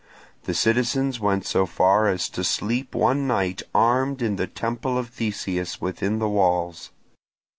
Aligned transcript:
The 0.45 0.55
citizens 0.55 1.19
went 1.19 1.45
so 1.45 1.67
far 1.67 2.07
as 2.07 2.27
to 2.29 2.43
sleep 2.43 2.95
one 2.95 3.27
night 3.27 3.61
armed 3.71 4.23
in 4.23 4.35
the 4.35 4.47
temple 4.47 4.97
of 4.97 5.09
Theseus 5.09 5.79
within 5.79 6.17
the 6.17 6.27
walls. 6.27 6.89